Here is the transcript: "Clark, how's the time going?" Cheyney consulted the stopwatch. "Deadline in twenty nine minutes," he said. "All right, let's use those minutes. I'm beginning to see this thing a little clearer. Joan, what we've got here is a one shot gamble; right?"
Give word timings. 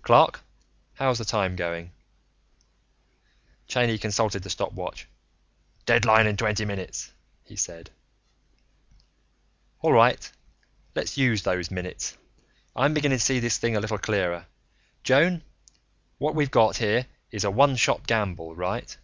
"Clark, 0.00 0.40
how's 0.94 1.18
the 1.18 1.24
time 1.26 1.54
going?" 1.54 1.92
Cheyney 3.68 3.98
consulted 4.00 4.42
the 4.42 4.48
stopwatch. 4.48 5.06
"Deadline 5.84 6.26
in 6.26 6.38
twenty 6.38 6.64
nine 6.64 6.78
minutes," 6.78 7.12
he 7.44 7.56
said. 7.56 7.90
"All 9.82 9.92
right, 9.92 10.32
let's 10.94 11.18
use 11.18 11.42
those 11.42 11.70
minutes. 11.70 12.16
I'm 12.74 12.94
beginning 12.94 13.18
to 13.18 13.24
see 13.26 13.38
this 13.38 13.58
thing 13.58 13.76
a 13.76 13.80
little 13.80 13.98
clearer. 13.98 14.46
Joan, 15.02 15.42
what 16.16 16.34
we've 16.34 16.50
got 16.50 16.78
here 16.78 17.04
is 17.30 17.44
a 17.44 17.50
one 17.50 17.76
shot 17.76 18.06
gamble; 18.06 18.54
right?" 18.56 18.96